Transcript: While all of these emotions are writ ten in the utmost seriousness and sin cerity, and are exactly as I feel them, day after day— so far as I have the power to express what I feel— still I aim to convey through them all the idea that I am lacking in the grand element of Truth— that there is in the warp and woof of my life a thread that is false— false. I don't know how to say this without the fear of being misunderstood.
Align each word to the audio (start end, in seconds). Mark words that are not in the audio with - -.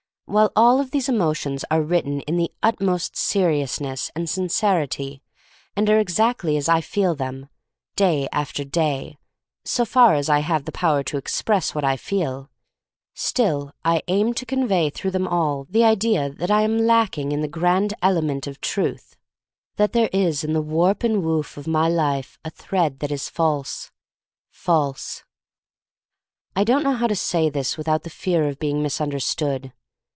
While 0.25 0.53
all 0.55 0.79
of 0.79 0.91
these 0.91 1.09
emotions 1.09 1.65
are 1.69 1.81
writ 1.81 2.05
ten 2.05 2.21
in 2.21 2.37
the 2.37 2.53
utmost 2.63 3.17
seriousness 3.17 4.09
and 4.15 4.29
sin 4.29 4.47
cerity, 4.47 5.19
and 5.75 5.89
are 5.89 5.99
exactly 5.99 6.55
as 6.55 6.69
I 6.69 6.79
feel 6.79 7.15
them, 7.15 7.49
day 7.97 8.29
after 8.31 8.63
day— 8.63 9.17
so 9.65 9.83
far 9.83 10.13
as 10.15 10.29
I 10.29 10.39
have 10.39 10.63
the 10.63 10.71
power 10.71 11.03
to 11.03 11.17
express 11.17 11.75
what 11.75 11.83
I 11.83 11.97
feel— 11.97 12.49
still 13.13 13.73
I 13.83 14.03
aim 14.07 14.33
to 14.35 14.45
convey 14.45 14.89
through 14.89 15.11
them 15.11 15.27
all 15.27 15.67
the 15.69 15.83
idea 15.83 16.29
that 16.29 16.49
I 16.49 16.61
am 16.61 16.77
lacking 16.87 17.33
in 17.33 17.41
the 17.41 17.49
grand 17.49 17.93
element 18.01 18.47
of 18.47 18.61
Truth— 18.61 19.17
that 19.75 19.91
there 19.91 20.09
is 20.13 20.45
in 20.45 20.53
the 20.53 20.61
warp 20.61 21.03
and 21.03 21.25
woof 21.25 21.57
of 21.57 21.67
my 21.67 21.89
life 21.89 22.39
a 22.45 22.49
thread 22.51 22.99
that 22.99 23.11
is 23.11 23.27
false— 23.27 23.91
false. 24.49 25.25
I 26.55 26.63
don't 26.63 26.83
know 26.83 26.95
how 26.95 27.07
to 27.07 27.17
say 27.17 27.49
this 27.49 27.75
without 27.77 28.03
the 28.03 28.09
fear 28.09 28.47
of 28.47 28.59
being 28.59 28.81
misunderstood. 28.81 29.73